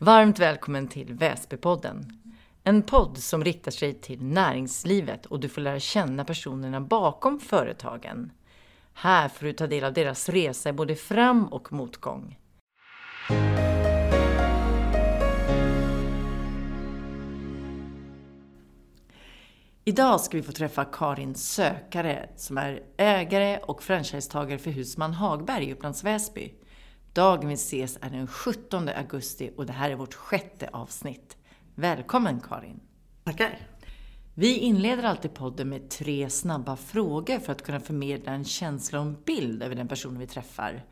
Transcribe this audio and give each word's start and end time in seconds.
Varmt 0.00 0.38
välkommen 0.38 0.88
till 0.88 1.14
Väsbypodden. 1.14 2.12
En 2.64 2.82
podd 2.82 3.18
som 3.18 3.44
riktar 3.44 3.70
sig 3.70 3.94
till 3.94 4.22
näringslivet 4.24 5.26
och 5.26 5.40
du 5.40 5.48
får 5.48 5.60
lära 5.60 5.80
känna 5.80 6.24
personerna 6.24 6.80
bakom 6.80 7.40
företagen. 7.40 8.32
Här 8.94 9.28
får 9.28 9.46
du 9.46 9.52
ta 9.52 9.66
del 9.66 9.84
av 9.84 9.92
deras 9.92 10.28
resa 10.28 10.68
i 10.68 10.72
både 10.72 10.94
fram 10.94 11.46
och 11.46 11.72
motgång. 11.72 12.38
Idag 19.84 20.20
ska 20.20 20.36
vi 20.36 20.42
få 20.42 20.52
träffa 20.52 20.84
Karin 20.84 21.34
Sökare 21.34 22.28
som 22.36 22.58
är 22.58 22.82
ägare 22.96 23.58
och 23.58 23.82
franchisetagare 23.82 24.58
för 24.58 24.70
Husman 24.70 25.12
Hagberg 25.12 25.64
i 25.64 25.72
Upplands 25.72 26.04
Väsby. 26.04 26.54
Dagen 27.12 27.48
vi 27.48 27.54
ses 27.54 27.98
är 28.00 28.10
den 28.10 28.26
17 28.26 28.88
augusti 28.88 29.50
och 29.56 29.66
det 29.66 29.72
här 29.72 29.90
är 29.90 29.94
vårt 29.94 30.14
sjätte 30.14 30.68
avsnitt. 30.72 31.36
Välkommen 31.74 32.40
Karin! 32.40 32.80
Tackar! 33.24 33.58
Vi 34.34 34.58
inleder 34.58 35.02
alltid 35.02 35.34
podden 35.34 35.68
med 35.68 35.90
tre 35.90 36.30
snabba 36.30 36.76
frågor 36.76 37.38
för 37.38 37.52
att 37.52 37.62
kunna 37.62 37.80
förmedla 37.80 38.32
en 38.32 38.44
känsla 38.44 39.00
och 39.00 39.06
en 39.06 39.16
bild 39.24 39.62
över 39.62 39.74
den 39.74 39.88
personen 39.88 40.18
vi 40.18 40.26
träffar. 40.26 40.84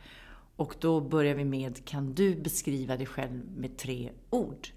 Och 0.56 0.74
då 0.80 1.00
börjar 1.00 1.34
vi 1.34 1.44
med, 1.44 1.84
kan 1.84 2.14
du 2.14 2.34
beskriva 2.34 2.96
dig 2.96 3.06
själv 3.06 3.44
med 3.56 3.78
tre 3.78 4.10
ord? 4.30 4.68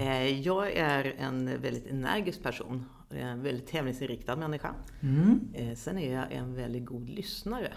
Eh, 0.00 0.40
jag 0.40 0.72
är 0.72 1.04
en 1.04 1.60
väldigt 1.60 1.86
energisk 1.86 2.42
person, 2.42 2.84
en 3.10 3.42
väldigt 3.42 3.66
tävlingsinriktad 3.66 4.36
människa. 4.36 4.74
Mm. 5.00 5.40
Eh, 5.54 5.74
sen 5.74 5.98
är 5.98 6.14
jag 6.14 6.32
en 6.32 6.54
väldigt 6.54 6.86
god 6.86 7.08
lyssnare. 7.08 7.72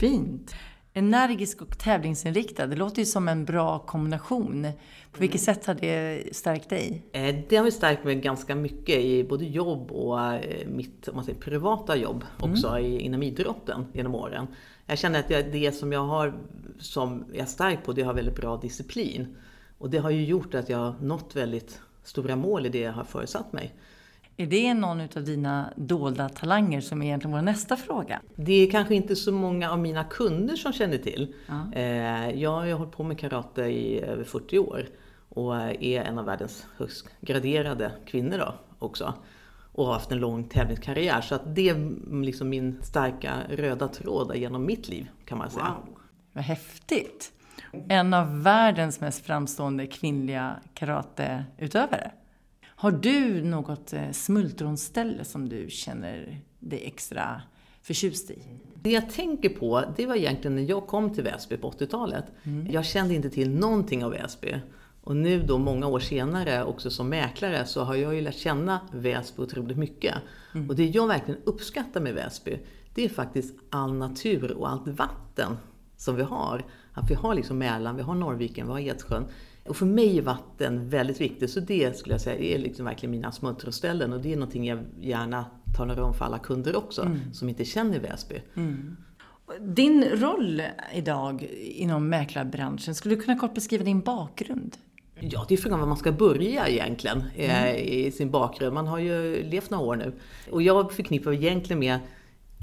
Fint! 0.00 0.54
Energisk 0.92 1.62
och 1.62 1.78
tävlingsinriktad, 1.78 2.66
det 2.66 2.76
låter 2.76 2.98
ju 2.98 3.06
som 3.06 3.28
en 3.28 3.44
bra 3.44 3.78
kombination. 3.78 4.66
På 5.12 5.20
vilket 5.20 5.40
sätt 5.40 5.66
har 5.66 5.74
det 5.74 6.36
stärkt 6.36 6.68
dig? 6.68 7.02
Eh, 7.12 7.36
det 7.48 7.56
har 7.56 7.70
stärkt 7.70 8.04
mig 8.04 8.14
ganska 8.14 8.54
mycket 8.54 8.98
i 8.98 9.24
både 9.24 9.44
jobb 9.44 9.92
och 9.92 10.18
mitt 10.66 11.08
om 11.08 11.16
man 11.16 11.24
säger, 11.24 11.40
privata 11.40 11.96
jobb 11.96 12.24
också 12.40 12.68
mm. 12.68 13.00
inom 13.00 13.22
idrotten 13.22 13.86
genom 13.92 14.14
åren. 14.14 14.46
Jag 14.86 14.98
känner 14.98 15.20
att 15.20 15.28
det 15.28 15.74
som 15.74 15.92
jag 15.92 16.04
har 16.04 16.34
som 16.78 17.24
jag 17.32 17.42
är 17.42 17.46
stark 17.46 17.84
på, 17.84 17.92
det 17.92 18.02
har 18.02 18.14
väldigt 18.14 18.36
bra 18.36 18.56
disciplin. 18.56 19.36
Och 19.78 19.90
det 19.90 19.98
har 19.98 20.10
ju 20.10 20.24
gjort 20.24 20.54
att 20.54 20.68
jag 20.68 20.78
har 20.78 20.94
nått 21.00 21.36
väldigt 21.36 21.80
stora 22.02 22.36
mål 22.36 22.66
i 22.66 22.68
det 22.68 22.80
jag 22.80 22.92
har 22.92 23.04
föresatt 23.04 23.52
mig. 23.52 23.74
Är 24.40 24.46
det 24.46 24.74
någon 24.74 25.00
av 25.00 25.24
dina 25.24 25.72
dolda 25.76 26.28
talanger 26.28 26.80
som 26.80 27.02
är 27.02 27.06
egentligen 27.06 27.36
vår 27.36 27.42
nästa 27.42 27.76
fråga? 27.76 28.20
Det 28.34 28.52
är 28.52 28.70
kanske 28.70 28.94
inte 28.94 29.16
så 29.16 29.32
många 29.32 29.70
av 29.70 29.78
mina 29.78 30.04
kunder 30.04 30.56
som 30.56 30.72
känner 30.72 30.98
till. 30.98 31.34
Ja. 31.46 31.72
Eh, 31.72 32.30
jag 32.30 32.50
har 32.50 32.72
hållit 32.72 32.92
på 32.92 33.02
med 33.02 33.18
karate 33.18 33.62
i 33.62 34.00
över 34.00 34.24
40 34.24 34.58
år 34.58 34.86
och 35.28 35.56
är 35.56 36.02
en 36.02 36.18
av 36.18 36.24
världens 36.24 36.66
högst 36.76 37.08
graderade 37.20 37.92
kvinnor 38.06 38.38
då 38.38 38.54
också. 38.78 39.14
Och 39.72 39.86
har 39.86 39.92
haft 39.92 40.12
en 40.12 40.18
lång 40.18 40.44
tävlingskarriär. 40.44 41.20
Så 41.20 41.34
att 41.34 41.54
det 41.54 41.68
är 41.68 42.22
liksom 42.22 42.48
min 42.48 42.82
starka 42.82 43.34
röda 43.50 43.88
tråd 43.88 44.36
genom 44.36 44.66
mitt 44.66 44.88
liv 44.88 45.08
kan 45.24 45.38
man 45.38 45.50
säga. 45.50 45.64
Wow. 45.86 45.98
Vad 46.32 46.44
häftigt! 46.44 47.32
En 47.88 48.14
av 48.14 48.42
världens 48.42 49.00
mest 49.00 49.26
framstående 49.26 49.86
kvinnliga 49.86 50.56
karateutövare. 50.74 52.12
Har 52.80 52.90
du 52.90 53.44
något 53.44 53.92
eh, 53.92 54.10
smultronställe 54.10 55.24
som 55.24 55.48
du 55.48 55.70
känner 55.70 56.40
dig 56.58 56.82
extra 56.86 57.42
förtjust 57.82 58.30
i? 58.30 58.42
Det 58.74 58.90
jag 58.90 59.10
tänker 59.10 59.48
på, 59.48 59.84
det 59.96 60.06
var 60.06 60.14
egentligen 60.14 60.54
när 60.54 60.62
jag 60.62 60.86
kom 60.86 61.14
till 61.14 61.24
Väsby 61.24 61.56
på 61.56 61.70
80-talet. 61.70 62.24
Mm. 62.42 62.72
Jag 62.72 62.84
kände 62.84 63.14
inte 63.14 63.30
till 63.30 63.50
någonting 63.50 64.04
av 64.04 64.10
Väsby. 64.10 64.54
Och 65.02 65.16
nu 65.16 65.42
då 65.42 65.58
många 65.58 65.86
år 65.86 66.00
senare, 66.00 66.64
också 66.64 66.90
som 66.90 67.08
mäklare, 67.08 67.66
så 67.66 67.84
har 67.84 67.94
jag 67.94 68.14
ju 68.14 68.20
lärt 68.20 68.36
känna 68.36 68.80
Väsby 68.92 69.42
otroligt 69.42 69.78
mycket. 69.78 70.14
Mm. 70.54 70.68
Och 70.68 70.76
det 70.76 70.86
jag 70.86 71.06
verkligen 71.06 71.40
uppskattar 71.44 72.00
med 72.00 72.14
Väsby, 72.14 72.58
det 72.94 73.04
är 73.04 73.08
faktiskt 73.08 73.54
all 73.70 73.94
natur 73.94 74.52
och 74.52 74.70
allt 74.70 74.88
vatten 74.88 75.56
som 75.96 76.16
vi 76.16 76.22
har. 76.22 76.64
Att 76.92 77.10
vi 77.10 77.14
har 77.14 77.34
liksom 77.34 77.58
Mälaren, 77.58 77.96
vi 77.96 78.02
har 78.02 78.14
Norrviken, 78.14 78.66
vi 78.66 78.72
har 78.72 78.80
Edsjön. 78.80 79.24
Och 79.68 79.76
för 79.76 79.86
mig 79.86 80.18
är 80.18 80.22
vatten 80.22 80.88
väldigt 80.88 81.20
viktigt, 81.20 81.50
så 81.50 81.60
det 81.60 81.98
skulle 81.98 82.14
jag 82.14 82.20
säga 82.20 82.54
är 82.56 82.58
liksom 82.58 82.84
verkligen 82.84 83.10
mina 83.10 83.32
smultronställen. 83.32 84.12
Och 84.12 84.20
det 84.20 84.32
är 84.32 84.36
någonting 84.36 84.66
jag 84.66 84.78
gärna 85.00 85.44
talar 85.76 86.00
om 86.00 86.14
för 86.14 86.24
alla 86.24 86.38
kunder 86.38 86.76
också, 86.76 87.02
Mm. 87.02 87.18
som 87.32 87.48
inte 87.48 87.64
känner 87.64 87.98
Väsby. 88.00 88.42
Din 89.60 90.04
roll 90.04 90.62
idag 90.94 91.42
inom 91.60 92.08
mäklarbranschen, 92.08 92.94
skulle 92.94 93.14
du 93.14 93.20
kunna 93.22 93.38
kort 93.38 93.54
beskriva 93.54 93.84
din 93.84 94.00
bakgrund? 94.00 94.76
Ja, 95.20 95.44
det 95.48 95.54
är 95.54 95.58
frågan 95.58 95.80
var 95.80 95.86
man 95.86 95.96
ska 95.96 96.12
börja 96.12 96.68
egentligen 96.68 97.22
eh, 97.36 97.74
i 97.76 98.10
sin 98.12 98.30
bakgrund. 98.30 98.74
Man 98.74 98.86
har 98.86 98.98
ju 98.98 99.42
levt 99.50 99.70
några 99.70 99.84
år 99.84 99.96
nu. 99.96 100.12
Och 100.50 100.62
jag 100.62 100.92
förknippar 100.92 101.32
egentligen 101.32 101.78
med 101.80 101.98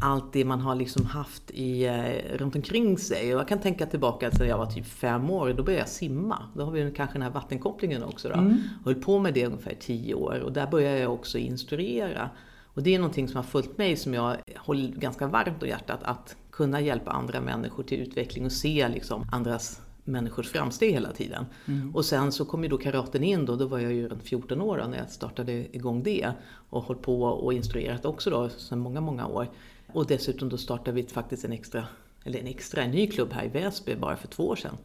allt 0.02 0.34
det 0.34 0.46
man 0.46 0.62
har 0.62 0.76
liksom 0.76 1.06
haft 1.06 1.52
i, 1.52 1.86
eh, 1.86 2.38
runt 2.38 2.56
omkring 2.56 2.98
sig. 2.98 3.36
Och 3.36 3.42
jag 3.42 3.48
kan 3.48 3.60
tänka 3.60 3.86
tillbaka 3.86 4.30
till 4.30 4.40
när 4.40 4.48
jag 4.48 4.58
var 4.58 4.66
typ 4.66 4.86
fem 4.86 5.30
år, 5.30 5.54
då 5.54 5.64
började 5.64 5.82
jag 5.82 5.90
simma. 5.90 6.44
Då 6.56 6.64
har 6.64 6.72
vi 6.72 6.92
kanske 6.96 7.16
den 7.16 7.22
här 7.22 7.30
vattenkopplingen 7.30 8.04
också. 8.04 8.30
Då. 8.30 8.34
Mm. 8.34 8.58
Höll 8.86 8.96
på 8.96 9.20
med 9.20 9.34
det 9.34 9.46
ungefär 9.46 9.76
tio 9.80 10.14
år 10.14 10.40
och 10.40 10.54
där 10.54 10.68
började 10.68 11.00
jag 11.00 11.14
också 11.14 11.38
instruera. 11.38 12.30
Och 12.64 12.84
det 12.84 12.96
är 12.96 13.00
någonting 13.00 13.28
som 13.28 13.36
har 13.36 13.44
följt 13.44 13.78
mig 13.78 13.96
som 13.96 14.14
jag 14.14 14.38
håller 14.58 14.88
ganska 14.88 15.28
varmt 15.28 15.64
om 15.64 15.70
hjärtat. 15.70 16.00
Att 16.04 16.36
kunna 16.52 16.82
hjälpa 16.82 17.12
andra 17.12 17.42
människor 17.42 17.84
till 17.84 18.00
utveckling 18.00 18.46
och 18.46 18.52
se 18.52 18.88
liksom 18.90 19.26
andras 19.32 19.82
människors 20.08 20.50
framsteg 20.50 20.94
hela 20.94 21.12
tiden. 21.12 21.46
Och 21.94 22.06
sen 22.06 22.32
så 22.32 22.46
kom 22.46 22.64
ju 22.64 22.70
då 22.70 22.78
karaten 22.78 23.24
in 23.24 23.46
då, 23.46 23.56
då 23.56 23.66
var 23.66 23.80
jag 23.80 23.94
ju 23.94 24.08
runt 24.08 24.24
14 24.24 24.62
år 24.62 24.86
när 24.90 24.98
jag 24.98 25.10
startade 25.10 25.76
igång 25.76 26.04
det. 26.04 26.32
Och 26.70 26.84
hållit 26.84 27.02
på 27.02 27.24
och 27.24 27.54
instruerat 27.54 28.06
också 28.06 28.30
då 28.30 28.50
sedan 28.50 28.80
många, 28.80 29.02
många 29.02 29.28
år. 29.28 29.48
Och 29.94 30.08
dessutom 30.08 30.50
då 30.50 30.58
startade 30.58 30.92
vi 30.92 31.08
faktiskt 31.08 31.46
en 31.46 31.52
extra, 31.52 31.88
eller 32.24 32.40
en 32.40 32.48
extra, 32.48 32.84
en 32.84 32.92
ny 32.92 33.08
klubb 33.08 33.34
här 33.34 33.46
i 33.46 33.48
Väsby 33.48 33.96
bara 33.96 34.18
för 34.18 34.28
två 34.28 34.48
år 34.48 34.56
sedan. 34.56 34.78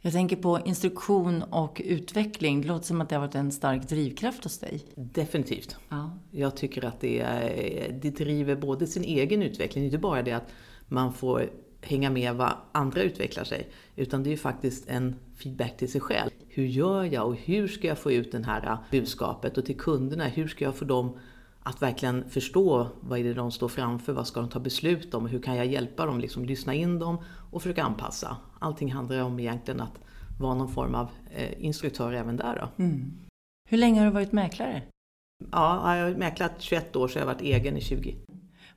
Jag 0.00 0.12
tänker 0.12 0.36
på 0.36 0.60
instruktion 0.64 1.42
och 1.42 1.82
utveckling. 1.84 2.60
Det 2.60 2.68
låter 2.68 2.86
som 2.86 3.00
att 3.00 3.08
det 3.08 3.14
har 3.14 3.20
varit 3.20 3.34
en 3.34 3.52
stark 3.52 3.88
drivkraft 3.88 4.44
hos 4.44 4.58
dig. 4.58 4.84
Definitivt. 4.94 5.76
Ja. 5.88 6.18
Jag 6.30 6.56
tycker 6.56 6.84
att 6.84 7.00
det, 7.00 7.20
är, 7.20 7.98
det 8.02 8.10
driver 8.10 8.56
både 8.56 8.86
sin 8.86 9.04
egen 9.04 9.42
utveckling, 9.42 9.84
inte 9.84 9.98
bara 9.98 10.22
det 10.22 10.32
att 10.32 10.52
man 10.88 11.12
får 11.12 11.50
hänga 11.80 12.10
med 12.10 12.34
vad 12.34 12.52
andra 12.72 13.02
utvecklar 13.02 13.44
sig, 13.44 13.68
utan 13.96 14.22
det 14.22 14.28
är 14.28 14.30
ju 14.30 14.36
faktiskt 14.36 14.88
en 14.88 15.16
feedback 15.36 15.76
till 15.76 15.92
sig 15.92 16.00
själv. 16.00 16.30
Hur 16.48 16.66
gör 16.66 17.04
jag 17.04 17.26
och 17.26 17.36
hur 17.36 17.68
ska 17.68 17.88
jag 17.88 17.98
få 17.98 18.12
ut 18.12 18.32
det 18.32 18.46
här 18.46 18.78
budskapet? 18.90 19.58
Och 19.58 19.66
till 19.66 19.76
kunderna, 19.76 20.24
hur 20.24 20.48
ska 20.48 20.64
jag 20.64 20.76
få 20.76 20.84
dem 20.84 21.18
att 21.68 21.82
verkligen 21.82 22.30
förstå 22.30 22.88
vad 23.00 23.18
är 23.18 23.24
det 23.24 23.34
de 23.34 23.50
står 23.52 23.68
framför, 23.68 24.12
vad 24.12 24.26
ska 24.26 24.40
de 24.40 24.48
ta 24.48 24.58
beslut 24.60 25.14
om, 25.14 25.26
hur 25.26 25.42
kan 25.42 25.56
jag 25.56 25.66
hjälpa 25.66 26.06
dem, 26.06 26.20
liksom 26.20 26.44
lyssna 26.44 26.74
in 26.74 26.98
dem 26.98 27.18
och 27.50 27.62
försöka 27.62 27.84
anpassa. 27.84 28.36
Allting 28.58 28.92
handlar 28.92 29.22
om 29.22 29.40
egentligen 29.40 29.80
att 29.80 29.98
vara 30.40 30.54
någon 30.54 30.68
form 30.72 30.94
av 30.94 31.08
eh, 31.36 31.64
instruktör 31.64 32.12
även 32.12 32.36
där. 32.36 32.70
Då. 32.76 32.84
Hur 33.68 33.78
länge 33.78 34.00
har 34.00 34.06
du 34.06 34.12
varit 34.12 34.32
mäklare? 34.32 34.82
Ja, 35.52 35.96
jag 35.96 36.04
har 36.04 36.14
mäklat 36.14 36.52
21 36.58 36.96
år 36.96 37.08
så 37.08 37.18
jag 37.18 37.26
har 37.26 37.32
varit 37.32 37.42
egen 37.42 37.76
i 37.76 37.80
20. 37.80 38.16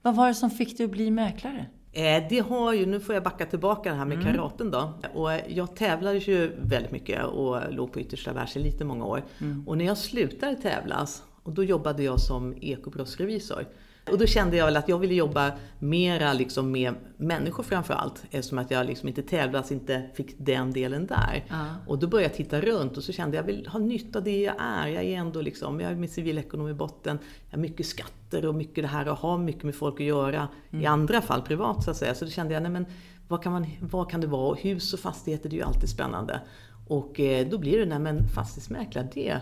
Vad 0.02 0.16
var 0.16 0.28
det 0.28 0.34
som 0.34 0.50
fick 0.50 0.78
dig 0.78 0.86
att 0.86 0.92
bli 0.92 1.12
mäklare? 1.12 1.66
Eh, 1.92 2.24
Det 2.30 2.40
har 2.50 2.74
ju, 2.74 2.86
nu 2.86 3.00
får 3.00 3.16
jag 3.16 3.24
backa 3.24 3.46
tillbaka 3.46 3.90
det 3.92 3.96
här 3.96 4.06
med 4.06 4.18
Mm. 4.22 4.34
karaten 4.34 4.72
då. 4.72 4.94
Och 5.14 5.30
jag 5.48 5.76
tävlade 5.76 6.18
ju 6.18 6.56
väldigt 6.62 6.92
mycket 6.92 7.24
och 7.26 7.74
låg 7.74 7.94
på 7.94 8.00
yttersta 8.00 8.34
världselit 8.34 8.82
i 8.82 8.84
många 8.84 9.06
år. 9.06 9.24
Och 9.66 9.78
när 9.78 9.86
jag 9.86 9.98
slutade 9.98 10.56
tävlas, 10.56 11.24
och 11.44 11.54
då 11.54 11.64
jobbade 11.64 12.04
jag 12.04 12.20
som 12.20 12.56
ekobrottsrevisor. 12.62 13.66
Och 14.12 14.18
då 14.18 14.26
kände 14.26 14.58
jag 14.58 14.66
väl 14.66 14.78
att 14.78 14.90
jag 14.90 15.00
ville 15.00 15.14
jobba 15.14 15.52
mera 15.80 16.34
liksom 16.34 16.72
med 16.72 16.96
människor 17.18 17.64
framför 17.64 17.94
allt. 17.94 18.24
Eftersom 18.32 18.58
att 18.58 18.72
jag 18.72 18.86
liksom 18.86 19.08
inte 19.08 19.22
tävlas, 19.22 19.72
inte 19.72 20.10
fick 20.14 20.36
den 20.38 20.72
delen 20.72 21.08
där. 21.08 21.46
Ja. 21.50 21.66
Och 21.88 22.00
då 22.00 22.08
började 22.08 22.30
jag 22.30 22.38
titta 22.38 22.62
runt 22.62 22.98
och 22.98 23.04
så 23.04 23.14
kände 23.14 23.38
jag, 23.38 23.44
jag 23.44 23.48
vill 23.48 23.68
ha 23.68 23.80
nytta 23.80 24.20
av 24.20 24.26
det 24.26 24.42
jag 24.42 24.56
är. 24.60 24.88
Jag 24.88 25.04
är 25.04 25.18
ändå 25.18 25.42
liksom, 25.42 25.80
jag 25.80 25.92
är 25.92 25.96
med 25.96 26.10
civilekonom 26.10 26.70
i 26.70 26.74
botten. 26.74 27.20
Jag 27.50 27.58
har 27.58 27.62
mycket 27.62 27.86
skatter 27.86 28.46
och 28.46 28.56
mycket 28.56 28.84
det 28.84 28.88
här 28.88 29.06
att 29.06 29.20
ha 29.20 29.38
mycket 29.38 29.64
med 29.64 29.76
folk 29.76 30.00
att 30.00 30.08
göra. 30.08 30.48
I 30.72 30.86
andra 30.86 31.22
fall 31.22 31.42
privat 31.42 31.84
så 31.84 31.92
att 31.92 31.98
säga. 31.98 32.16
Så 32.16 32.26
då 32.26 32.32
kände 32.32 32.54
jag, 32.54 32.64
nej 32.64 32.72
men 32.72 32.86
vad 33.28 33.44
kan, 33.44 33.52
man, 33.52 33.66
vad 33.82 34.10
kan 34.10 34.22
det 34.22 34.28
vara? 34.28 34.50
Och 34.50 34.60
hus 34.60 34.94
och 34.94 35.00
fastigheter 35.00 35.50
det 35.50 35.56
är 35.56 35.58
ju 35.58 35.64
alltid 35.64 35.90
spännande. 35.90 36.42
Och 36.88 37.20
eh, 37.20 37.48
då 37.48 37.58
blir 37.58 37.80
det, 37.80 37.86
nej 37.86 38.00
men 38.00 38.28
fastighetsmäklare 38.28 39.08
det 39.14 39.40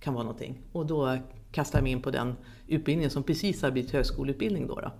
kan 0.00 0.14
vara 0.14 0.24
någonting. 0.24 0.58
Och 0.72 0.86
då 0.86 1.18
kastade 1.50 1.78
jag 1.78 1.82
mig 1.82 1.92
in 1.92 2.02
på 2.02 2.10
den 2.10 2.36
utbildningen 2.66 3.10
som 3.10 3.22
precis 3.22 3.62
har 3.62 3.70
blivit 3.70 3.90
högskoleutbildning 3.90 4.66
då. 4.66 4.80
då. 4.80 4.92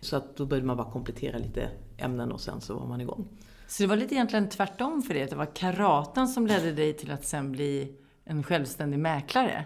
Så 0.00 0.16
att 0.16 0.36
då 0.36 0.46
började 0.46 0.66
man 0.66 0.76
bara 0.76 0.90
komplettera 0.90 1.38
lite 1.38 1.70
ämnen 1.96 2.32
och 2.32 2.40
sen 2.40 2.60
så 2.60 2.74
var 2.74 2.86
man 2.86 3.00
igång. 3.00 3.28
Så 3.66 3.82
det 3.82 3.86
var 3.86 3.96
lite 3.96 4.14
egentligen 4.14 4.48
tvärtom 4.48 5.02
för 5.02 5.14
dig, 5.14 5.22
att 5.22 5.30
det 5.30 5.36
var 5.36 5.54
karaten 5.54 6.28
som 6.28 6.46
ledde 6.46 6.72
dig 6.72 6.92
till 6.92 7.10
att 7.10 7.24
sen 7.24 7.52
bli 7.52 7.96
en 8.24 8.42
självständig 8.42 8.98
mäklare? 8.98 9.64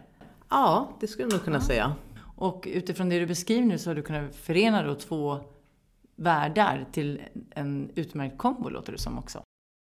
Ja, 0.49 0.93
det 1.01 1.07
skulle 1.07 1.29
nog 1.29 1.45
kunna 1.45 1.61
säga. 1.61 1.95
Och 2.37 2.69
utifrån 2.71 3.09
det 3.09 3.19
du 3.19 3.27
beskriver 3.27 3.67
nu 3.67 3.79
så 3.79 3.91
har 3.91 3.95
du 3.95 4.03
kunnat 4.03 4.37
förena 4.37 4.83
då 4.83 4.95
två 4.95 5.39
världar 6.17 6.87
till 6.93 7.21
en 7.51 7.91
utmärkt 7.95 8.39
kombo, 8.39 8.69
låter 8.69 8.93
det 8.93 8.99
som 8.99 9.19
också. 9.19 9.43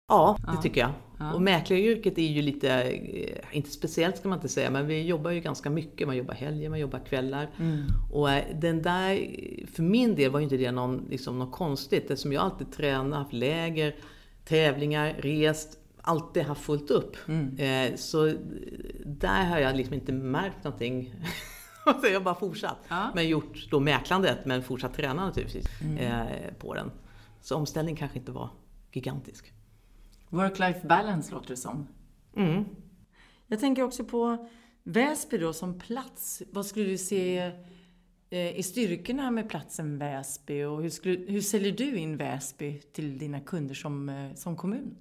Ja, 0.09 0.37
det 0.39 0.53
ja. 0.55 0.63
tycker 0.63 0.81
jag. 0.81 0.91
Ja. 1.19 1.35
Och 1.35 1.43
mäklaryrket 1.43 2.19
är 2.19 2.23
ju 2.23 2.43
lite, 2.43 2.83
eh, 2.83 3.57
inte 3.57 3.71
speciellt 3.71 4.17
ska 4.17 4.29
man 4.29 4.39
inte 4.39 4.49
säga, 4.49 4.71
men 4.71 4.87
vi 4.87 5.03
jobbar 5.03 5.31
ju 5.31 5.41
ganska 5.41 5.71
mycket. 5.71 6.07
Man 6.07 6.17
jobbar 6.17 6.35
helger, 6.35 6.71
man 6.71 6.79
jobbar 6.79 6.99
kvällar. 6.99 7.51
Mm. 7.59 7.87
Och 8.13 8.31
eh, 8.31 8.45
den 8.61 8.83
där, 8.83 9.29
för 9.73 9.83
min 9.83 10.15
del 10.15 10.31
var 10.31 10.41
ju 10.41 10.45
inte 10.45 10.57
det 10.57 10.71
någon, 10.71 11.07
liksom, 11.11 11.39
något 11.39 11.53
konstigt 11.53 12.11
eftersom 12.11 12.33
jag 12.33 12.43
alltid 12.43 12.73
tränat, 12.73 13.19
haft 13.19 13.33
läger, 13.33 13.97
tävlingar, 14.45 15.15
rest, 15.19 15.79
alltid 16.01 16.43
haft 16.43 16.61
fullt 16.61 16.91
upp. 16.91 17.17
Mm. 17.29 17.57
Eh, 17.57 17.97
så 17.97 18.33
där 19.05 19.45
har 19.45 19.59
jag 19.59 19.77
liksom 19.77 19.95
inte 19.95 20.13
märkt 20.13 20.65
någonting. 20.65 21.15
så 21.85 22.07
jag 22.07 22.15
har 22.15 22.21
bara 22.21 22.35
fortsatt. 22.35 22.79
Ja. 22.89 23.11
Men 23.15 23.29
gjort 23.29 23.71
då 23.71 23.81
mäklandet, 23.81 24.39
men 24.45 24.63
fortsatt 24.63 24.95
träna 24.95 25.27
naturligtvis 25.27 25.67
mm. 25.81 25.99
eh, 25.99 26.55
på 26.59 26.75
den. 26.75 26.91
Så 27.41 27.57
omställningen 27.57 27.97
kanske 27.97 28.19
inte 28.19 28.33
var 28.33 28.51
gigantisk. 28.93 29.53
Work-life 30.35 30.87
balance 30.87 31.33
låter 31.33 31.49
det 31.49 31.57
som. 31.57 31.89
Mm. 32.37 32.65
Jag 33.47 33.61
tänker 33.61 33.83
också 33.83 34.05
på 34.05 34.49
Väsby 34.83 35.39
då 35.39 35.53
som 35.53 35.79
plats. 35.79 36.43
Vad 36.51 36.67
skulle 36.67 36.91
du 36.91 36.99
se 36.99 37.53
eh, 38.31 38.59
i 38.59 38.63
styrkorna 38.63 39.31
med 39.31 39.49
platsen 39.49 39.99
Väsby 39.99 40.63
och 40.63 40.83
hur, 40.83 40.91
skulle, 40.91 41.33
hur 41.33 41.41
säljer 41.41 41.73
du 41.73 41.97
in 41.97 42.17
Väsby 42.17 42.81
till 42.93 43.19
dina 43.19 43.41
kunder 43.41 43.75
som, 43.75 44.09
eh, 44.09 44.35
som 44.35 44.57
kommun? 44.57 44.97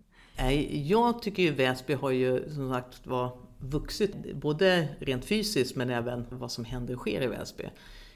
Jag 0.69 1.21
tycker 1.21 1.43
ju 1.43 1.51
Väsby 1.51 1.93
har 1.93 2.11
ju 2.11 2.49
som 2.49 2.73
sagt 2.73 3.07
var 3.07 3.37
vuxit, 3.59 4.35
både 4.35 4.87
rent 4.99 5.25
fysiskt 5.25 5.75
men 5.75 5.89
även 5.89 6.25
vad 6.29 6.51
som 6.51 6.65
händer 6.65 6.93
och 6.93 6.99
sker 6.99 7.21
i 7.21 7.27
Väsby. 7.27 7.63
Eh, 7.63 7.71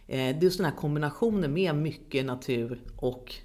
det 0.08 0.14
är 0.14 0.44
just 0.44 0.58
den 0.58 0.66
här 0.66 0.75
kombinationen 0.75 1.54
med 1.54 1.75
mycket 1.75 2.25
natur 2.25 2.81
och 2.98 3.36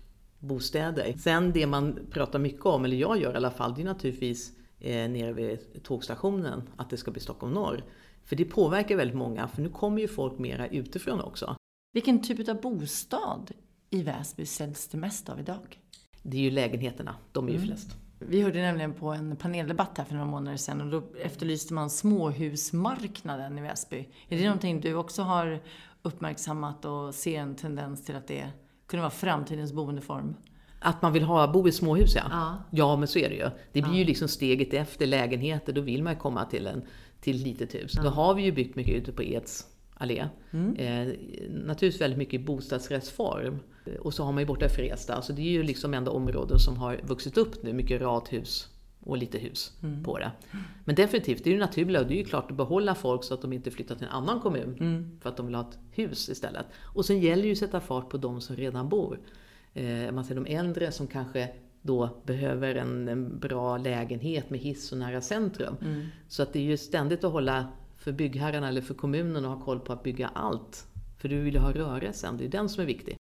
bostäder. 0.42 1.14
Sen 1.18 1.52
det 1.52 1.66
man 1.66 1.98
pratar 2.10 2.38
mycket 2.38 2.66
om, 2.66 2.84
eller 2.84 2.96
jag 2.96 3.20
gör 3.20 3.32
i 3.32 3.36
alla 3.36 3.50
fall, 3.50 3.74
det 3.74 3.82
är 3.82 3.84
naturligtvis 3.84 4.52
eh, 4.80 5.10
nere 5.10 5.32
vid 5.32 5.82
tågstationen 5.82 6.62
att 6.76 6.90
det 6.90 6.96
ska 6.96 7.10
bli 7.10 7.20
Stockholm 7.20 7.52
norr. 7.52 7.84
För 8.24 8.36
det 8.36 8.44
påverkar 8.44 8.96
väldigt 8.96 9.16
många, 9.16 9.48
för 9.48 9.62
nu 9.62 9.68
kommer 9.68 10.00
ju 10.00 10.08
folk 10.08 10.38
mera 10.38 10.66
utifrån 10.66 11.20
också. 11.20 11.56
Vilken 11.92 12.22
typ 12.22 12.48
av 12.48 12.60
bostad 12.60 13.50
i 13.90 14.02
Väsby 14.02 14.46
säljs 14.46 14.88
det 14.88 14.98
mest 14.98 15.28
av 15.28 15.40
idag? 15.40 15.80
Det 16.22 16.36
är 16.36 16.40
ju 16.40 16.50
lägenheterna, 16.50 17.16
de 17.32 17.48
är 17.48 17.50
ju 17.50 17.56
mm. 17.56 17.68
flest. 17.68 17.96
Vi 18.18 18.42
hörde 18.42 18.60
nämligen 18.60 18.92
på 18.92 19.08
en 19.10 19.36
paneldebatt 19.36 19.98
här 19.98 20.04
för 20.04 20.14
några 20.14 20.26
månader 20.26 20.56
sedan 20.56 20.80
och 20.80 20.90
då 20.90 21.16
efterlyste 21.18 21.74
man 21.74 21.90
småhusmarknaden 21.90 23.58
i 23.58 23.62
Väsby. 23.62 23.98
Är 23.98 24.06
det 24.28 24.34
mm. 24.34 24.46
någonting 24.46 24.80
du 24.80 24.94
också 24.94 25.22
har 25.22 25.60
uppmärksammat 26.02 26.84
och 26.84 27.14
ser 27.14 27.40
en 27.40 27.54
tendens 27.54 28.04
till 28.04 28.16
att 28.16 28.26
det 28.26 28.50
kunde 28.92 29.02
vara 29.02 29.10
framtidens 29.10 29.72
boendeform? 29.72 30.34
Att 30.78 31.02
man 31.02 31.12
vill 31.12 31.22
ha, 31.22 31.52
bo 31.52 31.68
i 31.68 31.72
småhus 31.72 32.14
ja. 32.14 32.22
ja. 32.30 32.58
Ja, 32.70 32.96
men 32.96 33.08
så 33.08 33.18
är 33.18 33.28
det 33.28 33.34
ju. 33.34 33.50
Det 33.72 33.82
blir 33.82 33.92
ja. 33.92 33.98
ju 33.98 34.04
liksom 34.04 34.28
steget 34.28 34.74
efter 34.74 35.06
lägenheter. 35.06 35.72
Då 35.72 35.80
vill 35.80 36.02
man 36.02 36.16
komma 36.16 36.44
till, 36.44 36.66
en, 36.66 36.82
till 37.20 37.36
ett 37.36 37.42
litet 37.42 37.74
hus. 37.74 37.92
Ja. 37.94 38.02
Då 38.02 38.08
har 38.08 38.34
vi 38.34 38.42
ju 38.42 38.52
byggt 38.52 38.76
mycket 38.76 38.94
ute 38.94 39.12
på 39.12 39.22
Eds 39.22 39.66
allé. 39.94 40.28
Mm. 40.50 40.76
Eh, 40.76 41.14
naturligtvis 41.50 42.00
väldigt 42.00 42.18
mycket 42.18 42.34
i 42.34 42.38
bostadsrättsform. 42.38 43.58
Och 44.00 44.14
så 44.14 44.24
har 44.24 44.32
man 44.32 44.42
ju 44.42 44.46
borta 44.46 44.66
i 44.66 44.68
Fresta. 44.68 45.22
Så 45.22 45.32
det 45.32 45.42
är 45.42 45.50
ju 45.50 45.62
liksom 45.62 45.94
enda 45.94 46.10
områden 46.10 46.58
som 46.58 46.76
har 46.76 47.00
vuxit 47.02 47.36
upp 47.36 47.62
nu. 47.62 47.72
Mycket 47.72 48.00
radhus 48.00 48.68
och 49.04 49.16
lite 49.16 49.38
hus 49.38 49.72
mm. 49.82 50.04
på 50.04 50.18
det. 50.18 50.30
Men 50.84 50.94
definitivt, 50.94 51.44
det 51.44 51.50
är 51.50 51.54
ju 51.54 51.60
naturligt 51.60 52.00
och 52.00 52.06
det 52.06 52.14
är 52.14 52.18
ju 52.18 52.24
klart 52.24 52.50
att 52.50 52.56
behålla 52.56 52.94
folk 52.94 53.24
så 53.24 53.34
att 53.34 53.42
de 53.42 53.52
inte 53.52 53.70
flyttar 53.70 53.94
till 53.94 54.06
en 54.06 54.12
annan 54.12 54.40
kommun 54.40 54.76
mm. 54.80 55.18
för 55.20 55.30
att 55.30 55.36
de 55.36 55.46
vill 55.46 55.54
ha 55.54 55.70
ett 55.70 55.78
hus 55.90 56.28
istället. 56.28 56.66
Och 56.82 57.04
sen 57.04 57.20
gäller 57.20 57.42
det 57.42 57.48
ju 57.48 57.52
att 57.52 57.58
sätta 57.58 57.80
fart 57.80 58.08
på 58.08 58.16
de 58.16 58.40
som 58.40 58.56
redan 58.56 58.88
bor. 58.88 59.20
Eh, 59.74 60.12
man 60.12 60.24
ser 60.24 60.34
de 60.34 60.46
äldre 60.46 60.92
som 60.92 61.06
kanske 61.06 61.48
då 61.82 62.22
behöver 62.26 62.74
en, 62.74 63.08
en, 63.08 63.38
bra 63.38 63.76
lägenhet 63.76 64.50
med 64.50 64.60
hiss 64.60 64.92
och 64.92 64.98
nära 64.98 65.20
centrum. 65.20 65.76
Mm. 65.80 66.06
Så 66.28 66.42
att 66.42 66.52
det 66.52 66.58
är 66.58 66.62
ju 66.62 66.76
ständigt 66.76 67.24
att 67.24 67.32
hålla 67.32 67.66
för 67.96 68.12
byggherrarna 68.12 68.68
eller 68.68 68.80
för 68.80 68.94
kommunen 68.94 69.44
att 69.44 69.58
ha 69.58 69.64
koll 69.64 69.80
på 69.80 69.92
att 69.92 70.02
bygga 70.02 70.28
allt. 70.28 70.86
För 71.18 71.28
du 71.28 71.40
vill 71.40 71.54
ju 71.54 71.60
ha 71.60 71.72
rörelsen, 71.72 72.36
det 72.36 72.44
är 72.44 72.48
den 72.48 72.68
som 72.68 72.82
är 72.82 72.86
viktig. 72.86 73.16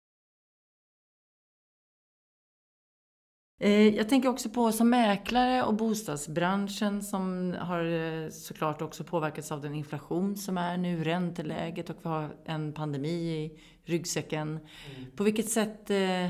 Jag 3.97 4.09
tänker 4.09 4.29
också 4.29 4.49
på 4.49 4.73
som 4.73 4.91
mäklare 4.91 5.63
och 5.65 5.75
bostadsbranschen 5.75 7.03
som 7.03 7.55
har 7.59 7.85
eh, 7.85 8.31
såklart 8.31 8.83
också 8.83 9.05
påverkats 9.05 9.53
av 9.53 9.61
den 9.61 9.75
inflation 9.75 10.37
som 10.37 10.59
är 10.59 10.77
nu, 10.77 11.05
ränteläget 11.05 11.91
och 11.91 11.97
vi 12.03 12.09
har 12.09 12.29
en 12.45 12.73
pandemi 12.73 13.09
i 13.09 13.59
ryggsäcken. 13.85 14.49
Mm. 14.49 15.11
På 15.17 15.25
vilket 15.25 15.49
sätt 15.49 15.91
eh, 15.91 16.29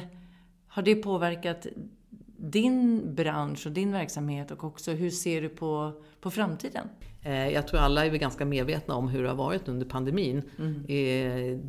har 0.67 0.83
det 0.83 0.95
påverkat 0.95 1.67
din 2.37 3.15
bransch 3.15 3.67
och 3.67 3.73
din 3.73 3.93
verksamhet 3.93 4.51
och 4.51 4.65
också 4.65 4.91
hur 4.91 5.11
ser 5.11 5.43
du 5.43 5.49
på, 5.49 6.03
på 6.21 6.31
framtiden? 6.31 6.89
Jag 7.53 7.69
tror 7.69 7.81
alla 7.81 8.07
är 8.07 8.11
väl 8.11 8.19
ganska 8.19 8.45
medvetna 8.45 8.95
om 8.95 9.09
hur 9.09 9.23
det 9.23 9.29
har 9.29 9.37
varit 9.37 9.69
under 9.69 9.87
pandemin. 9.87 10.43
Mm. 10.59 10.83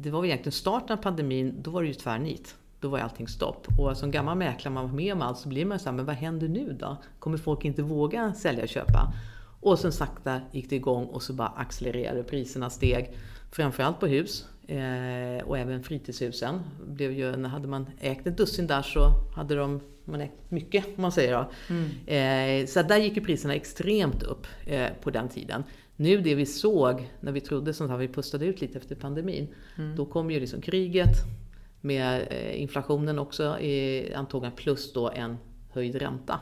Det 0.02 0.12
var 0.12 0.26
egentligen 0.26 0.52
starten 0.52 0.98
av 0.98 1.02
pandemin, 1.02 1.56
då 1.62 1.72
var 1.72 1.82
det 1.82 1.88
ju 1.88 1.94
tvärnit 1.94 2.56
då 2.80 2.90
var 2.90 3.00
allting 3.00 3.28
stopp. 3.28 3.68
Och 3.78 3.98
som 3.98 4.12
gammal 4.12 4.38
mäklare, 4.38 4.74
man 4.74 4.88
var 4.88 4.96
med 4.96 5.14
om 5.14 5.22
allt, 5.22 5.38
så 5.38 5.50
blir 5.50 5.66
man 5.66 5.80
så 5.80 5.90
här, 5.90 5.96
men 5.96 6.06
vad 6.06 6.16
händer 6.16 6.48
nu 6.48 6.78
då? 6.80 6.98
Kommer 7.20 7.38
folk 7.38 7.66
inte 7.66 7.81
våga 7.81 8.34
sälja 8.34 8.64
och 8.64 8.70
köpa? 8.70 9.14
Och 9.62 9.80
sen 9.80 9.92
sakta 9.92 10.42
gick 10.52 10.70
det 10.70 10.76
igång 10.76 11.06
och 11.06 11.24
så 11.24 11.34
bara 11.34 11.48
accelererade 11.48 12.24
priserna 12.24 12.70
steg. 12.70 13.14
Framförallt 13.52 14.00
på 14.00 14.08
hus 14.08 14.46
eh, 14.68 15.48
och 15.48 15.58
även 15.58 15.84
fritidshusen. 15.84 16.60
Blev 16.88 17.12
ju, 17.12 17.46
hade 17.46 17.68
man 17.68 17.86
ägt 18.00 18.28
ett 18.28 18.38
dussin 18.38 18.68
där 18.68 18.82
så 18.82 19.12
hade 19.36 19.56
de, 19.56 19.82
man 20.06 20.22
ägt 20.22 20.52
mycket 20.52 20.86
om 20.86 21.02
man 21.02 21.12
säger 21.12 21.34
då. 21.34 21.52
Mm. 21.70 22.62
Eh, 22.62 22.68
så 22.68 22.82
där 22.82 22.98
gick 22.98 23.16
ju 23.16 23.24
priserna 23.24 23.56
extremt 23.56 24.24
upp 24.24 24.48
eh, 24.66 24.88
på 25.02 25.10
den 25.10 25.30
tiden. 25.30 25.64
Nu 25.96 26.22
det 26.22 26.36
vi 26.36 26.46
såg 26.46 27.10
när 27.20 27.32
vi 27.32 27.42
trodde, 27.42 27.74
som 27.74 28.00
vi 28.00 28.08
pustade 28.08 28.46
ut 28.46 28.62
lite 28.62 28.78
efter 28.78 28.96
pandemin, 28.96 29.48
mm. 29.78 29.96
då 29.96 30.06
kom 30.06 30.32
ju 30.32 30.40
liksom 30.40 30.62
kriget, 30.62 31.16
med 31.81 32.28
eh, 32.31 32.62
inflationen 32.62 33.20
också 33.20 33.60
i 33.60 34.14
antagligen 34.14 34.56
plus 34.56 34.94
då 34.94 35.10
en 35.10 35.38
höjd 35.70 35.96
ränta. 35.96 36.40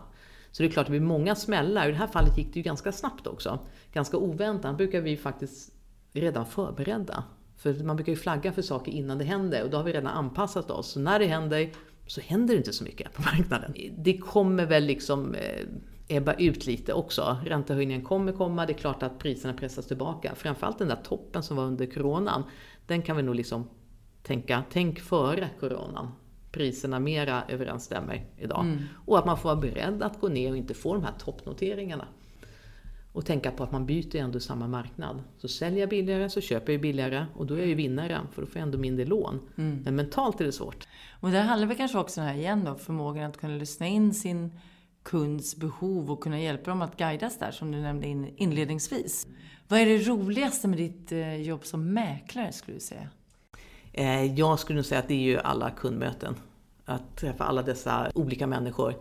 Så 0.52 0.64
det 0.64 0.70
är 0.70 0.72
klart 0.72 0.86
det 0.86 0.92
blir 0.92 1.00
många 1.00 1.36
smällar. 1.36 1.88
I 1.88 1.92
det 1.92 1.98
här 1.98 2.08
fallet 2.08 2.38
gick 2.38 2.54
det 2.54 2.60
ju 2.60 2.64
ganska 2.64 2.92
snabbt 2.92 3.28
också. 3.28 3.60
Ganska 3.94 4.18
oväntat 4.18 4.78
brukar 4.78 5.02
vi 5.02 5.18
faktiskt 5.18 5.74
redan 6.14 6.46
förberedda. 6.46 7.24
För 7.58 7.74
man 7.74 7.96
brukar 7.96 8.12
ju 8.12 8.16
flagga 8.16 8.52
för 8.52 8.62
saker 8.62 8.92
innan 8.92 9.18
det 9.18 9.24
händer 9.24 9.64
och 9.64 9.70
då 9.70 9.78
har 9.78 9.84
vi 9.84 9.94
redan 9.94 10.08
anpassat 10.08 10.72
oss. 10.72 10.88
Så 10.92 11.00
när 11.00 11.20
det 11.20 11.26
händer 11.26 11.72
så 12.08 12.22
händer 12.22 12.54
det 12.54 12.58
inte 12.58 12.74
så 12.74 12.84
mycket 12.84 13.14
på 13.14 13.22
marknaden. 13.22 13.74
Det 13.98 14.18
kommer 14.18 14.66
väl 14.66 14.86
liksom 14.86 15.36
eh, 15.36 15.68
ebba 16.08 16.34
ut 16.34 16.66
lite 16.66 16.94
också. 16.94 17.38
Räntehöjningen 17.46 18.04
kommer 18.04 18.32
komma, 18.32 18.66
det 18.66 18.74
är 18.74 18.78
klart 18.78 19.04
att 19.04 19.20
priserna 19.20 19.54
pressas 19.54 19.88
tillbaka. 19.88 20.36
Framförallt 20.36 20.80
den 20.80 20.88
där 20.88 21.00
toppen 21.04 21.44
som 21.44 21.58
var 21.58 21.64
under 21.64 21.86
coronan, 21.86 22.44
den 22.86 23.02
kan 23.02 23.18
vi 23.18 23.24
nog 23.24 23.36
liksom 23.36 23.68
tänka, 24.28 24.64
tänk 24.70 25.00
före 25.00 25.50
coronan. 25.60 26.12
Priserna 26.52 27.00
mera 27.00 27.44
överensstämmer 27.48 28.26
idag. 28.38 28.66
Mm. 28.66 28.84
Och 29.06 29.20
att 29.20 29.26
man 29.26 29.38
får 29.38 29.50
vara 29.50 29.62
beredd 29.62 30.04
att 30.04 30.22
gå 30.22 30.28
ner 30.28 30.52
och 30.52 30.58
inte 30.58 30.74
få 30.74 30.94
de 30.94 31.04
här 31.04 31.14
toppnoteringarna. 31.20 32.08
Och 33.14 33.26
tänka 33.26 33.52
på 33.52 33.64
att 33.64 33.72
man 33.72 33.86
byter 33.86 34.16
ändå 34.16 34.40
samma 34.40 34.68
marknad. 34.68 35.24
Så 35.38 35.48
säljer 35.48 35.80
jag 35.80 35.90
billigare 35.90 36.30
så 36.30 36.42
köper 36.42 36.74
jag 36.74 36.82
billigare 36.82 37.26
och 37.36 37.46
då 37.46 37.54
är 37.54 37.60
jag 37.60 37.68
ju 37.68 37.76
vinnare 37.76 38.20
för 38.34 38.42
då 38.42 38.48
får 38.48 38.58
jag 38.58 38.64
ändå 38.64 38.78
mindre 38.78 39.06
lån. 39.06 39.40
Mm. 39.58 39.82
Men 39.84 39.96
mentalt 39.96 40.42
är 40.42 40.46
det 40.46 40.52
svårt. 40.52 40.88
Och 41.20 41.32
det 41.32 41.40
handlar 41.40 41.68
väl 41.68 41.78
kanske 41.78 41.98
också 41.98 42.22
här 42.22 42.36
igen 42.36 42.64
då, 42.66 42.76
förmågan 42.76 43.30
att 43.30 43.38
kunna 43.38 43.56
lyssna 43.56 43.88
in 43.88 44.14
sin 44.14 44.52
kunds 45.04 45.56
behov 45.56 46.12
och 46.12 46.24
kunna 46.24 46.40
hjälpa 46.40 46.70
dem 46.70 46.82
att 46.82 46.98
guidas 46.98 47.40
där, 47.40 47.52
som 47.52 47.72
du 47.72 47.78
nämnde 47.78 48.08
inledningsvis. 48.38 49.28
Vad 49.68 49.80
är 49.80 49.86
det 49.86 49.98
roligaste 49.98 50.68
med 50.68 50.78
ditt 50.78 51.12
eh, 51.12 51.36
jobb 51.36 51.66
som 51.66 51.94
mäklare, 51.94 52.52
skulle 52.52 52.78
du 52.78 52.82
säga? 52.82 53.10
Eh, 53.98 54.40
jag 54.40 54.60
skulle 54.60 54.76
nog 54.76 54.86
säga 54.86 55.00
att 55.00 55.08
det 55.08 55.14
är 55.14 55.34
ju 55.34 55.38
alla 55.38 55.70
kundmöten. 55.70 56.36
Att 56.86 57.16
träffa 57.16 57.44
alla 57.44 57.62
dessa 57.62 58.12
olika 58.16 58.48
människor. 58.48 58.96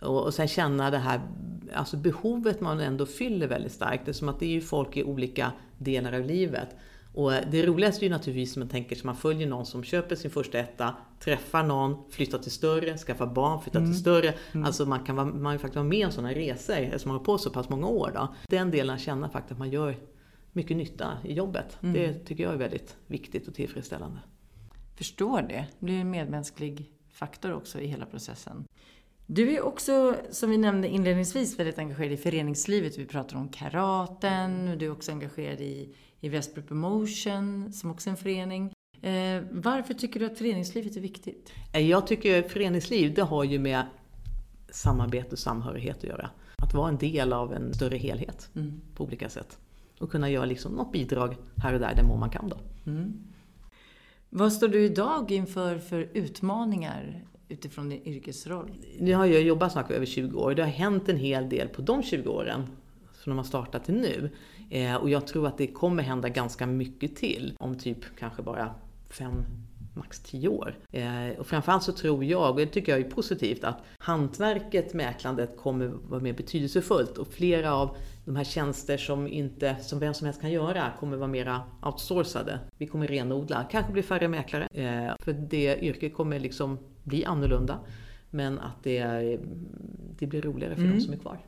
Och, 0.00 0.34
sen 0.34 0.48
känna 0.48 0.90
det 0.90 0.98
här 0.98 1.20
alltså 1.74 1.96
behovet 1.96 2.60
man 2.60 2.80
ändå 2.80 3.06
fyller 3.06 3.46
väldigt 3.46 3.72
starkt. 3.72 4.04
Det 4.04 4.10
är 4.10 4.12
som 4.12 4.28
att 4.28 4.40
det 4.40 4.46
är 4.46 4.50
ju 4.50 4.60
folk 4.60 4.96
i 4.96 5.04
olika 5.04 5.52
delar 5.78 6.12
av 6.12 6.24
livet. 6.24 6.68
Och 7.14 7.32
det 7.50 7.66
roligaste 7.66 8.04
är 8.04 8.08
ju 8.08 8.10
naturligtvis 8.10 8.56
man 8.56 8.68
tänker 8.68 8.96
sig 8.96 9.06
man 9.06 9.16
följer 9.16 9.48
någon 9.48 9.66
som 9.66 9.84
köper 9.84 10.16
sin 10.16 10.30
första 10.30 10.58
etta, 10.58 10.94
träffar 11.20 11.62
någon, 11.62 12.10
flyttar 12.10 12.38
till 12.38 12.50
större, 12.50 12.98
skaffar 12.98 13.26
barn, 13.26 13.60
flyttar 13.62 13.78
mm. 13.80 13.92
till 13.92 14.00
större. 14.00 14.34
Mm. 14.52 14.66
Alltså 14.66 14.86
man 14.86 15.04
kan 15.04 15.16
vara, 15.16 15.26
man 15.26 15.52
kan 15.52 15.58
faktiskt 15.58 15.76
vara 15.76 15.88
med 15.88 16.06
om 16.06 16.12
sådana 16.12 16.32
resor 16.32 16.74
eftersom 16.74 17.08
man 17.08 17.18
har 17.18 17.24
på 17.24 17.38
så 17.38 17.50
pass 17.50 17.68
många 17.68 17.86
år. 17.86 18.10
Då. 18.14 18.34
Den 18.48 18.70
delen 18.70 18.98
känner 18.98 19.28
faktiskt 19.28 19.52
att 19.52 19.58
man 19.58 19.70
gör 19.70 19.96
mycket 20.52 20.76
nytta 20.76 21.12
i 21.24 21.32
jobbet. 21.32 21.78
Mm. 21.82 21.92
Det 21.92 22.14
tycker 22.14 22.44
jag 22.44 22.52
är 22.52 22.58
väldigt 22.58 22.96
viktigt 23.06 23.48
och 23.48 23.54
tillfredsställande 23.54 24.18
förstår 24.94 25.42
det. 25.42 25.66
Det 25.78 25.86
blir 25.86 26.00
en 26.00 26.10
medmänsklig 26.10 26.90
faktor 27.12 27.52
också 27.52 27.80
i 27.80 27.86
hela 27.86 28.06
processen. 28.06 28.64
Du 29.26 29.54
är 29.54 29.62
också, 29.62 30.16
som 30.30 30.50
vi 30.50 30.58
nämnde 30.58 30.88
inledningsvis, 30.88 31.58
väldigt 31.58 31.78
engagerad 31.78 32.12
i 32.12 32.16
föreningslivet. 32.16 32.98
Vi 32.98 33.06
pratar 33.06 33.36
om 33.36 33.48
karaten, 33.48 34.78
du 34.78 34.86
är 34.86 34.90
också 34.90 35.12
engagerad 35.12 35.60
i, 35.60 35.94
i 36.20 36.28
Vesper 36.28 36.62
Promotion, 36.62 37.72
som 37.72 37.90
också 37.90 38.08
är 38.08 38.10
en 38.10 38.16
förening. 38.16 38.72
Eh, 39.02 39.42
varför 39.50 39.94
tycker 39.94 40.20
du 40.20 40.26
att 40.26 40.38
föreningslivet 40.38 40.96
är 40.96 41.00
viktigt? 41.00 41.52
Jag 41.72 42.06
tycker 42.06 42.42
föreningsliv, 42.42 43.14
det 43.14 43.22
har 43.22 43.44
ju 43.44 43.58
med 43.58 43.86
samarbete 44.70 45.30
och 45.30 45.38
samhörighet 45.38 45.96
att 45.96 46.04
göra. 46.04 46.30
Att 46.56 46.74
vara 46.74 46.88
en 46.88 46.98
del 46.98 47.32
av 47.32 47.54
en 47.54 47.74
större 47.74 47.96
helhet 47.96 48.50
mm. 48.54 48.80
på 48.94 49.04
olika 49.04 49.28
sätt. 49.28 49.58
Och 49.98 50.10
kunna 50.10 50.30
göra 50.30 50.44
liksom 50.44 50.72
något 50.72 50.92
bidrag 50.92 51.36
här 51.56 51.74
och 51.74 51.80
där, 51.80 51.94
den 51.96 52.06
må 52.06 52.16
man 52.16 52.30
kan 52.30 52.48
då. 52.48 52.56
Mm. 52.86 53.33
Vad 54.36 54.52
står 54.52 54.68
du 54.68 54.84
idag 54.84 55.30
inför 55.30 55.78
för 55.78 56.08
utmaningar 56.14 57.24
utifrån 57.48 57.88
din 57.88 58.02
yrkesroll? 58.06 58.70
Nu 58.98 59.14
har 59.14 59.26
jag 59.26 59.42
jobbat 59.42 59.72
snart 59.72 59.90
över 59.90 60.06
20 60.06 60.40
år. 60.40 60.54
Det 60.54 60.62
har 60.62 60.70
hänt 60.70 61.08
en 61.08 61.16
hel 61.16 61.48
del 61.48 61.68
på 61.68 61.82
de 61.82 62.02
20 62.02 62.28
åren 62.28 62.66
från 63.12 63.32
de 63.32 63.38
har 63.38 63.44
startat 63.44 63.84
till 63.84 63.94
nu. 63.94 64.30
Eh, 64.70 64.94
och 64.94 65.10
jag 65.10 65.26
tror 65.26 65.46
att 65.46 65.58
det 65.58 65.66
kommer 65.66 66.02
hända 66.02 66.28
ganska 66.28 66.66
mycket 66.66 67.16
till 67.16 67.56
om 67.58 67.78
typ 67.78 67.98
kanske 68.18 68.42
bara 68.42 68.74
fem, 69.10 69.44
max 69.94 70.20
tio 70.20 70.48
år. 70.48 70.78
Eh, 70.92 71.38
och 71.38 71.46
framförallt 71.46 71.82
så 71.82 71.92
tror 71.92 72.24
jag, 72.24 72.50
och 72.50 72.56
det 72.56 72.66
tycker 72.66 72.92
jag 72.92 73.00
är 73.00 73.10
positivt, 73.10 73.64
att 73.64 73.82
hantverket, 73.98 74.94
mäklandet, 74.94 75.56
kommer 75.56 75.86
vara 75.86 76.20
mer 76.20 76.32
betydelsefullt 76.32 77.18
och 77.18 77.28
flera 77.28 77.74
av 77.74 77.96
de 78.24 78.36
här 78.36 78.44
tjänster 78.44 78.96
som, 78.96 79.28
inte, 79.28 79.76
som 79.82 79.98
vem 79.98 80.14
som 80.14 80.24
helst 80.24 80.40
kan 80.40 80.52
göra 80.52 80.92
kommer 81.00 81.16
vara 81.16 81.28
mera 81.28 81.62
outsourcade. 81.82 82.60
Vi 82.78 82.86
kommer 82.86 83.06
renodla, 83.06 83.66
kanske 83.70 83.92
bli 83.92 84.02
färre 84.02 84.28
mäklare, 84.28 84.68
eh, 84.72 85.14
för 85.18 85.32
det 85.32 85.78
yrket 85.82 86.14
kommer 86.14 86.38
liksom 86.38 86.78
bli 87.02 87.24
annorlunda. 87.24 87.78
Men 88.30 88.58
att 88.58 88.82
det, 88.82 89.38
det 90.18 90.26
blir 90.26 90.42
roligare 90.42 90.74
för 90.74 90.82
mm. 90.82 90.94
de 90.94 91.00
som 91.00 91.12
är 91.12 91.18
kvar. 91.18 91.38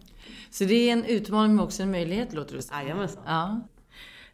Så 0.50 0.64
det 0.64 0.74
är 0.74 0.92
en 0.92 1.04
utmaning 1.04 1.56
men 1.56 1.64
också 1.64 1.82
en 1.82 1.90
möjlighet 1.90 2.32
låter 2.32 2.56
det 2.56 2.62
som. 2.62 2.76
Jajamensan. 2.76 3.22
Ja. 3.26 3.60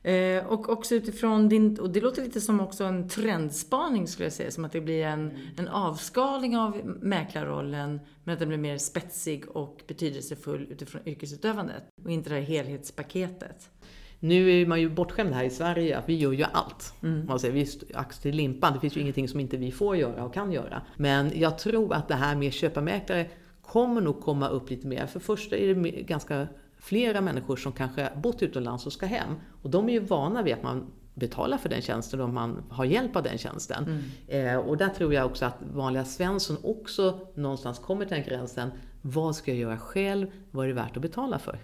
Eh, 0.02 0.46
och 0.46 0.68
också 0.68 0.94
utifrån 0.94 1.48
din, 1.48 1.80
och 1.80 1.90
det 1.90 2.00
låter 2.00 2.22
lite 2.22 2.40
som 2.40 2.60
också 2.60 2.84
en 2.84 3.08
trendspaning 3.08 4.08
skulle 4.08 4.26
jag 4.26 4.32
säga, 4.32 4.50
som 4.50 4.64
att 4.64 4.72
det 4.72 4.80
blir 4.80 5.04
en, 5.04 5.30
mm. 5.30 5.40
en 5.56 5.68
avskalning 5.68 6.56
av 6.56 6.80
mäklarrollen, 6.84 8.00
men 8.24 8.32
att 8.32 8.38
den 8.38 8.48
blir 8.48 8.58
mer 8.58 8.78
spetsig 8.78 9.48
och 9.48 9.82
betydelsefull 9.86 10.66
utifrån 10.70 11.00
yrkesutövandet 11.06 11.82
och 12.04 12.10
inte 12.10 12.30
det 12.30 12.36
här 12.36 12.42
helhetspaketet. 12.42 13.70
Nu 14.18 14.60
är 14.60 14.66
man 14.66 14.80
ju 14.80 14.90
bortskämd 14.90 15.34
här 15.34 15.44
i 15.44 15.50
Sverige 15.50 15.98
att 15.98 16.08
vi 16.08 16.14
gör 16.14 16.32
ju 16.32 16.44
allt. 16.52 16.94
Mm. 17.02 17.26
Man 17.26 17.40
säger, 17.40 17.54
vi 17.54 17.66
ax 17.94 18.18
till 18.18 18.36
limpan, 18.36 18.72
det 18.72 18.80
finns 18.80 18.96
ju 18.96 19.00
ingenting 19.00 19.28
som 19.28 19.40
inte 19.40 19.56
vi 19.56 19.72
får 19.72 19.96
göra 19.96 20.24
och 20.24 20.34
kan 20.34 20.52
göra. 20.52 20.82
Men 20.96 21.40
jag 21.40 21.58
tror 21.58 21.94
att 21.94 22.08
det 22.08 22.14
här 22.14 22.36
med 22.36 22.52
köparmäklare 22.52 23.26
kommer 23.62 24.00
nog 24.00 24.20
komma 24.20 24.48
upp 24.48 24.70
lite 24.70 24.86
mer. 24.86 25.06
För 25.06 25.20
först 25.20 25.52
är 25.52 25.74
det 25.74 25.90
ganska 25.90 26.48
flera 26.82 27.20
människor 27.20 27.56
som 27.56 27.72
kanske 27.72 28.10
bott 28.16 28.42
utomlands 28.42 28.86
och 28.86 28.92
ska 28.92 29.06
hem. 29.06 29.34
Och 29.62 29.70
de 29.70 29.88
är 29.88 29.92
ju 29.92 30.00
vana 30.00 30.42
vid 30.42 30.54
att 30.54 30.62
man 30.62 30.86
betalar 31.14 31.58
för 31.58 31.68
den 31.68 31.82
tjänsten 31.82 32.20
och 32.20 32.28
man 32.28 32.62
har 32.70 32.84
hjälp 32.84 33.16
av 33.16 33.22
den 33.22 33.38
tjänsten. 33.38 33.84
Mm. 34.28 34.46
Eh, 34.56 34.56
och 34.56 34.76
där 34.76 34.88
tror 34.88 35.14
jag 35.14 35.26
också 35.26 35.44
att 35.44 35.56
vanliga 35.74 36.04
Svensson 36.04 36.56
också 36.62 37.26
någonstans 37.34 37.78
kommer 37.78 38.04
till 38.04 38.16
den 38.16 38.24
gränsen. 38.24 38.70
Vad 39.02 39.36
ska 39.36 39.50
jag 39.50 39.60
göra 39.60 39.78
själv? 39.78 40.26
Vad 40.50 40.64
är 40.64 40.68
det 40.68 40.74
värt 40.74 40.96
att 40.96 41.02
betala 41.02 41.38
för? 41.38 41.58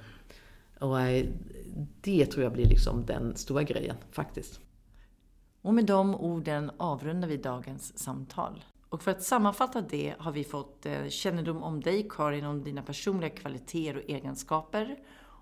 Och 0.78 1.00
eh, 1.00 1.26
det 2.00 2.26
tror 2.26 2.44
jag 2.44 2.52
blir 2.52 2.66
liksom 2.66 3.06
den 3.06 3.36
stora 3.36 3.62
grejen 3.62 3.96
faktiskt. 4.10 4.60
Och 5.62 5.74
med 5.74 5.84
de 5.84 6.14
orden 6.14 6.70
avrundar 6.76 7.28
vi 7.28 7.36
dagens 7.36 7.98
samtal. 7.98 8.64
Och 8.88 9.02
för 9.02 9.10
att 9.10 9.22
sammanfatta 9.22 9.80
det 9.80 10.14
har 10.18 10.32
vi 10.32 10.44
fått 10.44 10.86
eh, 10.86 11.08
kännedom 11.08 11.62
om 11.62 11.80
dig 11.80 12.08
Karin, 12.10 12.44
om 12.44 12.64
dina 12.64 12.82
personliga 12.82 13.30
kvaliteter 13.30 13.96
och 13.96 14.10
egenskaper 14.10 14.98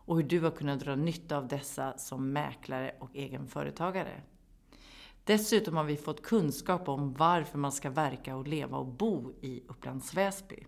och 0.07 0.17
hur 0.17 0.23
du 0.23 0.41
har 0.41 0.51
kunnat 0.51 0.81
dra 0.81 0.97
nytta 0.97 1.37
av 1.37 1.49
dessa 1.49 1.99
som 1.99 2.33
mäklare 2.33 2.95
och 2.99 3.11
egenföretagare. 3.15 4.23
Dessutom 5.25 5.77
har 5.77 5.85
vi 5.85 5.97
fått 5.97 6.23
kunskap 6.23 6.89
om 6.89 7.13
varför 7.13 7.59
man 7.59 7.73
ska 7.73 7.91
verka 7.91 8.37
och 8.37 8.49
leva 8.49 8.79
och 8.79 8.87
bo 8.87 9.33
i 9.41 9.63
Upplands 9.69 10.15
Väsby. 10.15 10.67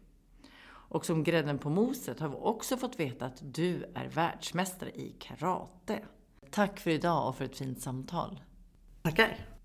Och 0.70 1.06
som 1.06 1.24
grädden 1.24 1.58
på 1.58 1.70
moset 1.70 2.20
har 2.20 2.28
vi 2.28 2.36
också 2.36 2.76
fått 2.76 3.00
veta 3.00 3.26
att 3.26 3.54
du 3.54 3.84
är 3.94 4.08
världsmästare 4.08 4.90
i 4.90 5.16
karate. 5.18 6.02
Tack 6.50 6.80
för 6.80 6.90
idag 6.90 7.28
och 7.28 7.36
för 7.36 7.44
ett 7.44 7.56
fint 7.56 7.82
samtal. 7.82 8.40
Tackar! 9.02 9.57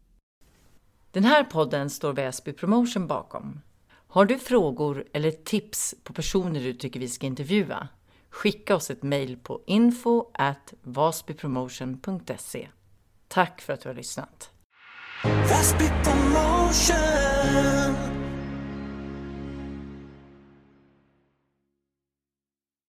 Den 1.13 1.23
här 1.23 1.43
podden 1.43 1.89
står 1.89 2.13
Väsby 2.13 2.53
Promotion 2.53 3.07
bakom. 3.07 3.61
Har 4.07 4.25
du 4.25 4.39
frågor 4.39 5.05
eller 5.13 5.31
tips 5.31 5.95
på 6.03 6.13
personer 6.13 6.59
du 6.59 6.73
tycker 6.73 6.99
vi 6.99 7.09
ska 7.09 7.25
intervjua? 7.25 7.87
Skicka 8.29 8.75
oss 8.75 8.91
ett 8.91 9.03
mejl 9.03 9.37
på 9.37 9.61
info 9.65 10.25
at 10.33 10.73
vasbypromotion.se. 10.81 12.67
Tack 13.27 13.61
för 13.61 13.73
att 13.73 13.81
du 13.81 13.89
har 13.89 13.95
lyssnat. 13.95 14.49
Väsby 15.23 15.85
Promotion 16.03 17.33